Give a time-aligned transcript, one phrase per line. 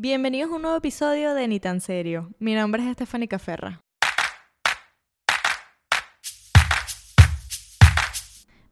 [0.00, 2.30] Bienvenidos a un nuevo episodio de Ni tan serio.
[2.38, 3.82] Mi nombre es Estefánica Ferra.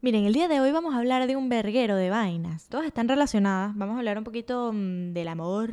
[0.01, 2.69] Miren, el día de hoy vamos a hablar de un verguero de vainas.
[2.69, 3.77] Todas están relacionadas.
[3.77, 5.71] Vamos a hablar un poquito mm, del amor.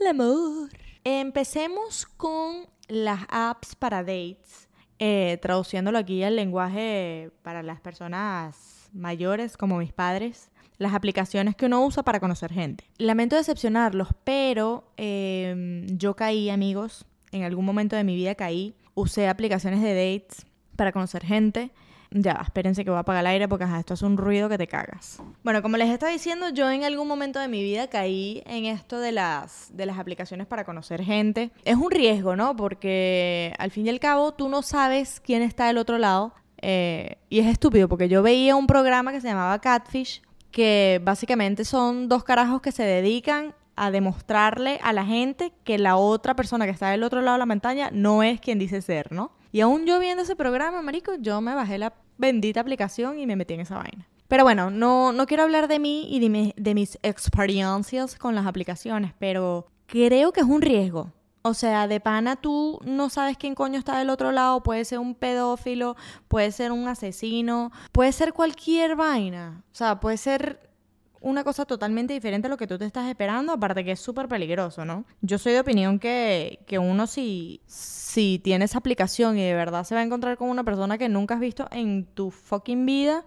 [0.00, 0.70] El amor.
[1.04, 4.63] Empecemos con las apps para dates.
[4.98, 11.66] Eh, traduciéndolo aquí al lenguaje para las personas mayores como mis padres las aplicaciones que
[11.66, 12.84] uno usa para conocer gente.
[12.98, 19.28] Lamento decepcionarlos, pero em, yo caí, amigos, en algún momento de mi vida caí, usé
[19.28, 21.70] aplicaciones de dates para conocer gente.
[22.16, 24.68] Ya, espérense que voy a apagar el aire porque esto hace un ruido que te
[24.68, 25.20] cagas.
[25.42, 29.00] Bueno, como les estaba diciendo, yo en algún momento de mi vida caí en esto
[29.00, 31.50] de las, de las aplicaciones para conocer gente.
[31.64, 32.54] Es un riesgo, ¿no?
[32.54, 36.32] Porque al fin y al cabo tú no sabes quién está del otro lado.
[36.62, 40.22] Eh, y es estúpido porque yo veía un programa que se llamaba Catfish
[40.52, 45.96] que básicamente son dos carajos que se dedican a demostrarle a la gente que la
[45.96, 49.12] otra persona que está del otro lado de la montaña no es quien dice ser,
[49.12, 49.32] ¿no?
[49.52, 53.36] Y aún yo viendo ese programa, marico, yo me bajé la bendita aplicación y me
[53.36, 54.08] metí en esa vaina.
[54.28, 58.46] Pero bueno, no, no quiero hablar de mí y de, de mis experiencias con las
[58.46, 61.12] aplicaciones, pero creo que es un riesgo.
[61.42, 64.62] O sea, de pana tú no sabes quién coño está del otro lado.
[64.62, 65.94] Puede ser un pedófilo,
[66.26, 69.62] puede ser un asesino, puede ser cualquier vaina.
[69.70, 70.70] O sea, puede ser
[71.24, 74.28] una cosa totalmente diferente a lo que tú te estás esperando, aparte que es súper
[74.28, 75.06] peligroso, ¿no?
[75.22, 79.84] Yo soy de opinión que, que uno si, si tiene esa aplicación y de verdad
[79.84, 83.24] se va a encontrar con una persona que nunca has visto en tu fucking vida,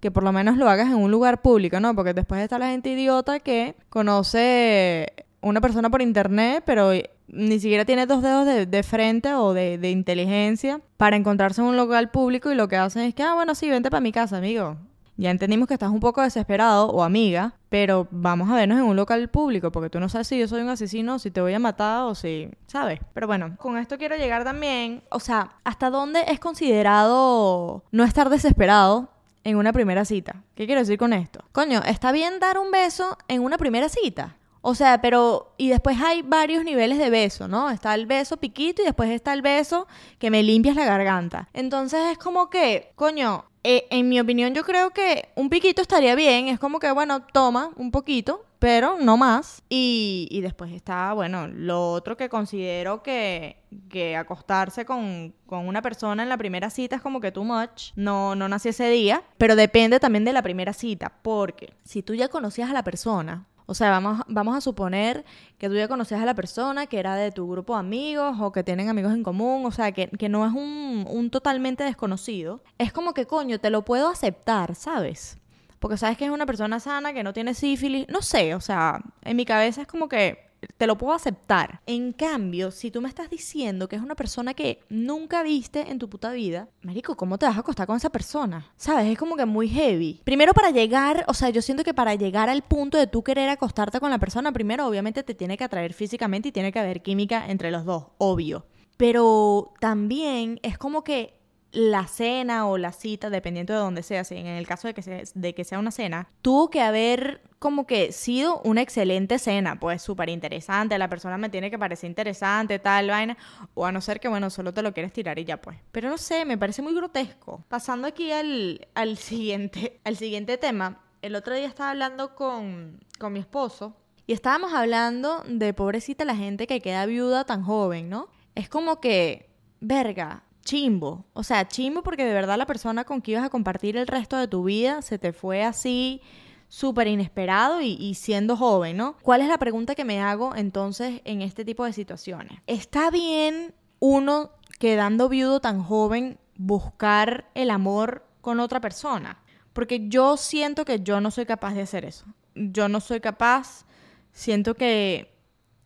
[0.00, 1.94] que por lo menos lo hagas en un lugar público, ¿no?
[1.94, 6.90] Porque después está la gente idiota que conoce una persona por internet, pero
[7.28, 12.10] ni siquiera tiene dos dedos de, frente o de, inteligencia para encontrarse en un local
[12.10, 14.76] público y lo que hacen es que, ah, bueno, sí, vente para mi casa, amigo.
[15.16, 18.96] Ya entendimos que estás un poco desesperado o amiga, pero vamos a vernos en un
[18.96, 21.58] local público porque tú no sabes si yo soy un asesino, si te voy a
[21.58, 23.00] matar o si, ¿sabes?
[23.14, 28.28] Pero bueno, con esto quiero llegar también, o sea, ¿hasta dónde es considerado no estar
[28.28, 29.08] desesperado
[29.44, 30.42] en una primera cita?
[30.54, 31.40] ¿Qué quiero decir con esto?
[31.52, 34.36] Coño, ¿está bien dar un beso en una primera cita?
[34.68, 37.70] O sea, pero, y después hay varios niveles de beso, ¿no?
[37.70, 39.86] Está el beso piquito y después está el beso
[40.18, 41.48] que me limpias la garganta.
[41.52, 46.16] Entonces es como que, coño, eh, en mi opinión yo creo que un piquito estaría
[46.16, 49.62] bien, es como que, bueno, toma un poquito, pero no más.
[49.68, 55.80] Y, y después está, bueno, lo otro que considero que, que acostarse con, con, una
[55.80, 57.92] persona en la primera cita es como que too much.
[57.94, 62.14] No, no nací ese día, pero depende también de la primera cita, porque si tú
[62.14, 65.24] ya conocías a la persona, o sea, vamos, vamos a suponer
[65.58, 68.52] que tú ya conocías a la persona, que era de tu grupo de amigos o
[68.52, 72.62] que tienen amigos en común, o sea, que, no es un, un totalmente desconocido.
[72.78, 75.38] Es como que, coño, te lo puedo aceptar, ¿sabes?
[75.80, 79.00] Porque sabes que es una persona sana, que no tiene sífilis, no sé, o sea,
[79.22, 80.45] en mi cabeza es como que
[80.76, 81.80] te lo puedo aceptar.
[81.86, 85.98] En cambio, si tú me estás diciendo que es una persona que nunca viste en
[85.98, 88.70] tu puta vida, marico, ¿cómo te vas a acostar con esa persona?
[88.76, 89.06] ¿Sabes?
[89.06, 90.20] Es como que muy heavy.
[90.24, 93.48] Primero para llegar, o sea, yo siento que para llegar al punto de tú querer
[93.48, 97.02] acostarte con la persona, primero obviamente te tiene que atraer físicamente y tiene que haber
[97.02, 98.66] química entre los dos, obvio.
[98.96, 101.36] Pero también es como que
[101.72, 105.22] la cena o la cita, dependiendo de dónde sea, en el caso de que, sea,
[105.34, 110.02] de que sea una cena, tuvo que haber como que sido una excelente cena, pues
[110.02, 113.36] súper interesante, la persona me tiene que parecer interesante, tal vaina,
[113.74, 115.78] o a no ser que, bueno, solo te lo quieres tirar y ya pues.
[115.92, 117.64] Pero no sé, me parece muy grotesco.
[117.68, 123.32] Pasando aquí al, al, siguiente, al siguiente tema, el otro día estaba hablando con, con
[123.32, 123.96] mi esposo
[124.26, 128.28] y estábamos hablando de pobrecita la gente que queda viuda tan joven, ¿no?
[128.54, 129.50] Es como que,
[129.80, 131.24] verga, chimbo.
[131.32, 134.36] O sea, chimbo porque de verdad la persona con quien ibas a compartir el resto
[134.36, 136.20] de tu vida se te fue así
[136.68, 139.16] súper inesperado y, siendo joven, ¿no?
[139.22, 142.60] ¿Cuál es la pregunta que me hago entonces en este tipo de situaciones?
[142.66, 149.42] ¿Está bien uno quedando viudo tan joven buscar el amor con otra persona?
[149.72, 152.26] Porque yo siento que yo no soy capaz de hacer eso.
[152.54, 153.84] Yo no soy capaz,
[154.32, 155.36] siento que,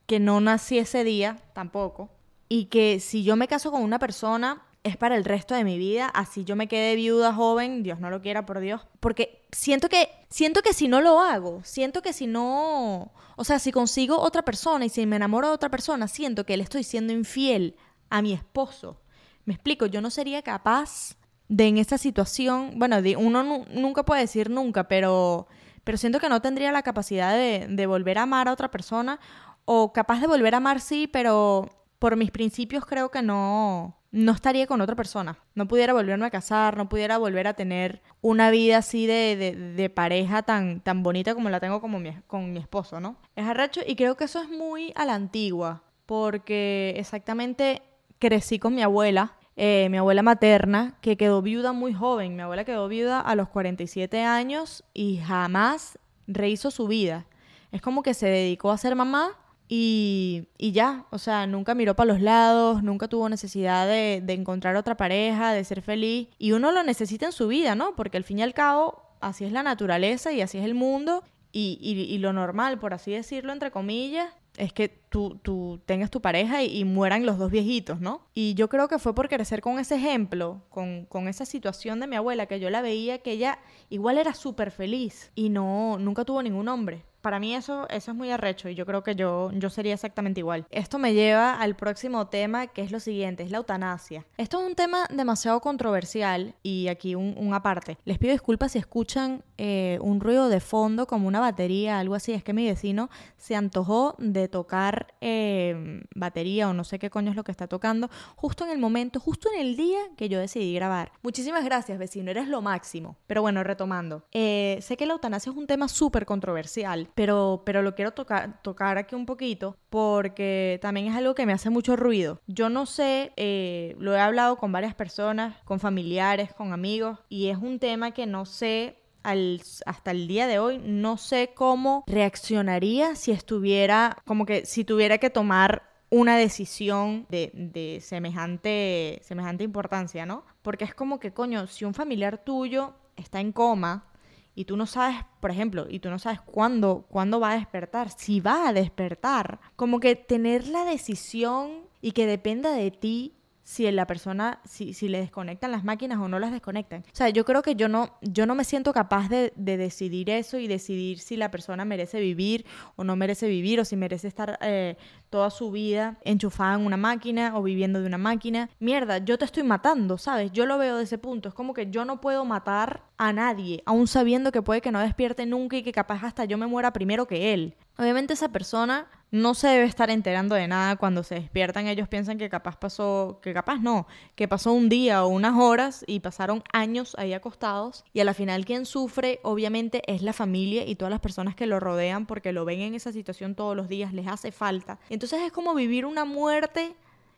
[0.06, 2.10] que no nací ese día tampoco.
[2.48, 5.78] Y que si yo me caso con una persona, es para el resto de mi
[5.78, 9.88] vida, así yo me quedé viuda joven, Dios no lo quiera por Dios, porque siento
[9.88, 14.18] que siento que si no lo hago, siento que si no, o sea, si consigo
[14.18, 17.76] otra persona y si me enamoro de otra persona, siento que le estoy siendo infiel
[18.08, 19.02] a mi esposo.
[19.44, 21.16] Me explico, yo no sería capaz
[21.48, 25.46] de en esta situación, bueno, uno nunca puede decir nunca, pero
[25.84, 29.18] pero siento que no tendría la capacidad de, de volver a amar a otra persona.
[29.64, 31.68] O capaz de volver a amar sí, pero
[31.98, 35.38] por mis principios creo que no, no estaría con otra persona.
[35.54, 39.90] No pudiera volverme a casar, no pudiera volver a tener una vida así de, de,
[39.90, 43.16] pareja tan, tan bonita como la tengo como mi, con mi esposo, ¿no?
[43.36, 47.82] Es arrecho y creo que eso es muy a la antigua, porque exactamente
[48.18, 52.34] crecí con mi abuela, eh, mi abuela materna, que quedó viuda muy joven.
[52.34, 57.26] Mi abuela quedó viuda a los 47 años y jamás rehizo su vida.
[57.70, 59.36] Es como que se dedicó a ser mamá
[59.72, 64.74] y, ya, o sea, nunca miró para los lados, nunca tuvo necesidad de, de, encontrar
[64.74, 66.26] otra pareja, de ser feliz.
[66.38, 67.94] Y uno lo necesita en su vida, ¿no?
[67.94, 71.22] Porque al fin y al cabo, así es la naturaleza y así es el mundo.
[71.52, 76.10] Y, y, y lo normal, por así decirlo, entre comillas, es que tú, tú tengas
[76.10, 78.26] tu pareja y, mueran los dos viejitos, ¿no?
[78.34, 82.08] Y yo creo que fue por crecer con ese ejemplo, con, con esa situación de
[82.08, 86.24] mi abuela, que yo la veía que ella igual era súper feliz y no, nunca
[86.24, 87.04] tuvo ningún hombre.
[87.20, 90.40] Para mí eso, eso es muy arrecho y yo creo que yo, yo sería exactamente
[90.40, 90.66] igual.
[90.70, 94.24] Esto me lleva al próximo tema que es lo siguiente, es la eutanasia.
[94.36, 97.98] Esto es un tema demasiado controversial y aquí un, aparte.
[98.04, 102.32] Les pido disculpas si escuchan eh, un ruido de fondo como una batería, algo así.
[102.32, 107.30] Es que mi vecino se antojó de tocar eh, batería o no sé qué coño
[107.30, 110.38] es lo que está tocando justo en el momento, justo en el día que yo
[110.38, 111.12] decidí grabar.
[111.22, 113.16] Muchísimas gracias vecino, eres lo máximo.
[113.26, 114.24] Pero bueno, retomando.
[114.32, 118.62] Eh, sé que la eutanasia es un tema súper controversial pero, pero lo quiero tocar,
[118.62, 122.40] tocar aquí un poquito porque también es algo que me hace mucho ruido.
[122.46, 127.48] Yo no sé, eh, lo he hablado con varias personas, con familiares, con amigos, y
[127.48, 133.16] es un tema que no sé hasta el día de hoy no sé cómo reaccionaría
[133.16, 140.26] si estuviera, como que si tuviera que tomar una decisión de, de, semejante, semejante importancia,
[140.26, 140.44] ¿no?
[140.62, 144.09] Porque es como que, coño, si un familiar tuyo está en coma
[144.54, 148.10] y tú no sabes, por ejemplo, y tú no sabes cuándo, cuándo va a despertar,
[148.10, 153.34] si va a despertar, como que tener la decisión y que dependa de ti
[153.70, 157.04] si la persona, si, si, le desconectan las máquinas o no las desconectan.
[157.06, 160.28] O sea, yo creo que yo no, yo no me siento capaz de, de decidir
[160.28, 162.66] eso y decidir si la persona merece vivir
[162.96, 164.96] o no merece vivir o si merece estar eh,
[165.30, 168.68] toda su vida enchufada en una máquina o viviendo de una máquina.
[168.78, 170.52] Mierda, yo te estoy matando, ¿sabes?
[170.52, 171.48] Yo lo veo de ese punto.
[171.48, 175.00] Es como que yo no puedo matar a nadie, aún sabiendo que puede que no
[175.00, 177.76] despierte nunca y que capaz hasta yo me muera primero que él.
[177.98, 181.86] Obviamente esa persona no se debe estar enterando de nada cuando se despiertan.
[181.86, 186.02] Ellos piensan que capaz pasó, que capaz no, que pasó un día o unas horas
[186.06, 188.04] y pasaron años ahí acostados.
[188.14, 191.66] Y a la final quien sufre obviamente es la familia y todas las personas que
[191.66, 194.98] lo rodean porque lo ven en esa situación todos los días, les hace falta.
[195.10, 196.94] Entonces es como vivir una muerte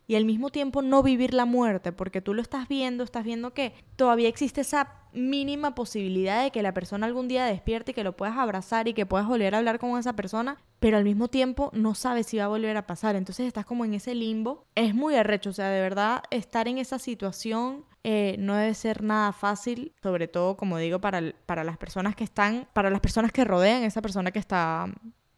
[0.07, 3.53] y al mismo tiempo no vivir la muerte, porque tú lo estás viendo, estás viendo
[3.53, 8.03] que todavía existe esa mínima posibilidad de que la persona algún día despierte y que
[8.03, 11.27] lo puedas abrazar y que puedas volver a hablar con esa persona, pero al mismo
[11.29, 14.65] tiempo no sabes si va a volver a pasar, entonces estás como en ese limbo.
[14.75, 19.01] Es muy arrecho, o sea, de verdad estar en esa situación eh, no debe ser
[19.01, 23.31] nada fácil, sobre todo, como digo, para, para las personas que están, para las personas
[23.31, 24.87] que rodean esa persona que está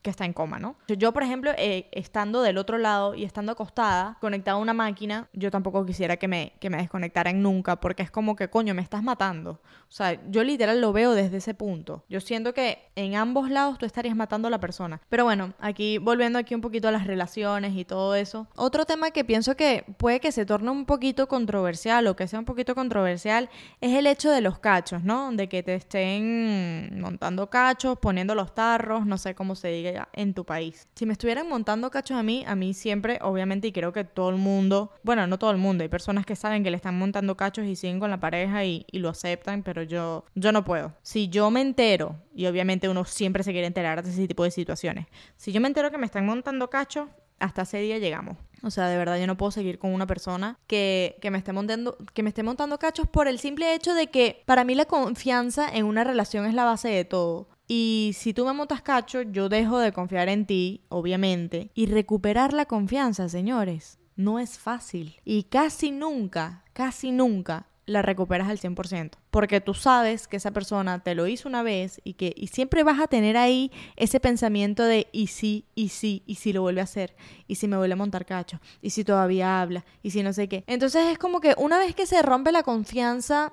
[0.06, 0.76] que está en coma, ¿no?
[0.88, 5.28] Yo, por ejemplo, eh, estando del otro lado y estando acostada, conectada a una máquina,
[5.34, 8.84] yo tampoco quisiera que me, que me desconectaran nunca, porque es como que, coño, me
[8.84, 9.62] estás matando.
[9.90, 12.04] O sea, yo literal lo veo desde ese punto.
[12.08, 15.02] Yo siento que en ambos lados tú estarías matando a la persona.
[15.10, 18.48] Pero bueno, aquí, volviendo aquí un poquito a las relaciones y todo eso.
[18.56, 22.38] Otro tema que pienso que puede que se torne un poquito controversial o que sea
[22.38, 23.50] un poquito controversial
[23.82, 25.32] es el hecho de los cachos, ¿no?
[25.32, 30.34] De que te estén montando cachos, poniendo los tarros, no sé cómo se diga en
[30.34, 30.88] tu país.
[30.96, 34.30] Si me estuvieran montando cachos a mí, a mí siempre, obviamente, y creo que todo
[34.30, 37.36] el mundo, bueno, no todo el mundo, hay personas que saben que le están montando
[37.38, 40.94] cachos y siguen con la pareja y, lo aceptan, pero yo, yo no puedo.
[41.02, 44.52] Si yo me entero, y obviamente uno siempre se quiere enterar de ese tipo de
[44.52, 45.06] situaciones,
[45.36, 48.38] si yo me entero que me están montando cachos, hasta ese día llegamos.
[48.64, 51.54] O sea, de verdad yo no puedo seguir con una persona que, que, me esté
[51.54, 54.86] montando, que me esté montando cachos por el simple hecho de que para mí la
[54.86, 57.48] confianza en una relación es la base de todo.
[57.68, 61.72] Y si tú me montas cacho, yo dejo de confiar en ti, obviamente.
[61.74, 65.16] Y recuperar la confianza, señores, no es fácil.
[65.26, 69.12] Y casi nunca, casi nunca la recuperas al 100%.
[69.32, 72.84] Porque tú sabes que esa persona te lo hizo una vez y que y siempre
[72.84, 76.82] vas a tener ahí ese pensamiento de y sí, y sí, y si lo vuelve
[76.82, 77.16] a hacer,
[77.48, 80.48] y si me vuelve a montar cacho, y si todavía habla, y si no sé
[80.48, 80.64] qué.
[80.68, 83.52] Entonces es como que una vez que se rompe la confianza,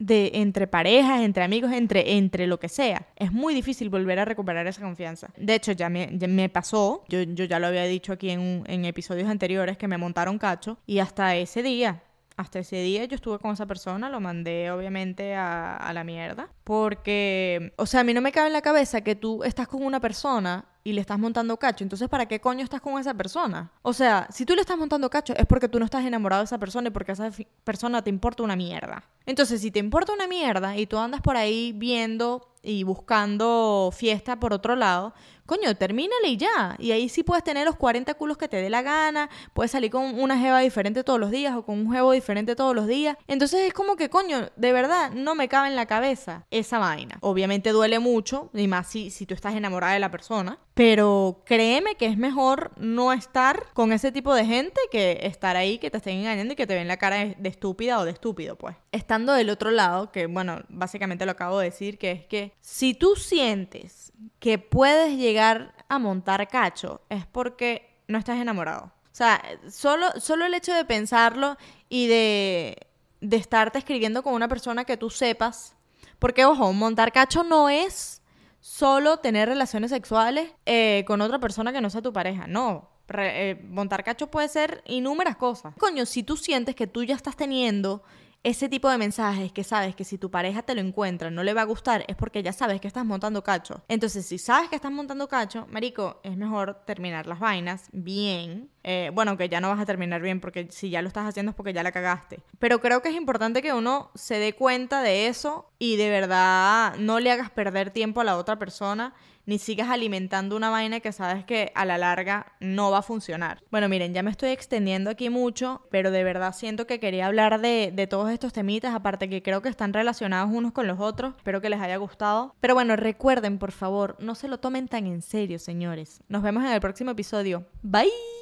[0.00, 3.06] de entre parejas, entre amigos, entre, entre lo que sea.
[3.14, 5.28] Es muy difícil volver a recuperar esa confianza.
[5.36, 8.84] De hecho, ya me, me pasó, yo, yo, ya lo había dicho aquí en, en
[8.86, 12.02] episodios anteriores, que me montaron cacho y hasta ese día
[12.40, 16.48] hasta ese día yo estuve con esa persona, lo mandé obviamente a, a la mierda.
[16.64, 19.84] Porque, o sea, a mí no me cabe en la cabeza que tú estás con
[19.84, 21.84] una persona y le estás montando cacho.
[21.84, 23.70] Entonces, ¿para qué coño estás con esa persona?
[23.82, 26.46] O sea, si tú le estás montando cacho es porque tú no estás enamorado de
[26.46, 27.30] esa persona y porque esa
[27.64, 29.04] persona te importa una mierda.
[29.26, 34.40] Entonces, si te importa una mierda y tú andas por ahí viendo y buscando fiesta
[34.40, 35.14] por otro lado,
[35.50, 36.76] coño, termínale y ya.
[36.78, 39.90] Y ahí sí puedes tener los 40 culos que te dé la gana, puedes salir
[39.90, 43.16] con una jeva diferente todos los días o con un jevo diferente todos los días.
[43.26, 47.18] Entonces es como que, coño, de verdad, no me cabe en la cabeza esa vaina.
[47.20, 51.96] Obviamente duele mucho, y más si, si tú estás enamorada de la persona, pero créeme
[51.96, 55.96] que es mejor no estar con ese tipo de gente que estar ahí, que te
[55.96, 58.76] estén engañando y que te ven la cara de, de estúpida o de estúpido, pues.
[58.92, 62.94] Estando del otro lado, que bueno, básicamente lo acabo de decir, que es que si
[62.94, 68.92] tú sientes que puedes a montar cacho, es porque no estás enamorado.
[69.12, 71.56] O sea, solo, solo el hecho de pensarlo
[71.88, 72.86] y de,
[73.20, 75.74] de estarte escribiendo con una persona que tú sepas,
[76.18, 78.22] porque ojo, montar cacho no es
[78.60, 82.90] solo tener relaciones sexuales eh, con otra persona que no sea tu pareja, no.
[83.08, 85.74] Re, eh, montar cacho puede ser innúmeras cosas.
[85.78, 88.04] Coño, si tú sientes que tú ya estás teniendo
[88.42, 91.52] ese tipo de mensajes que sabes que si tu pareja te lo encuentra no le
[91.52, 93.82] va a gustar es porque ya sabes que estás montando cacho.
[93.88, 98.70] Entonces, si sabes que estás montando cacho, marico, es mejor terminar las vainas bien.
[98.82, 101.50] Eh, bueno, que ya no vas a terminar bien porque si ya lo estás haciendo
[101.50, 102.40] es porque ya la cagaste.
[102.58, 106.94] Pero creo que es importante que uno se dé cuenta de eso y de verdad
[106.98, 109.14] no le hagas perder tiempo a la otra persona
[109.46, 113.62] ni sigas alimentando una vaina que sabes que a la larga no va a funcionar.
[113.70, 117.60] Bueno, miren, ya me estoy extendiendo aquí mucho, pero de verdad siento que quería hablar
[117.60, 121.34] de, de todos estos temitas, aparte que creo que están relacionados unos con los otros.
[121.36, 122.54] Espero que les haya gustado.
[122.60, 126.22] Pero bueno, recuerden, por favor, no se lo tomen tan en serio, señores.
[126.28, 127.66] Nos vemos en el próximo episodio.
[127.82, 128.40] Bye.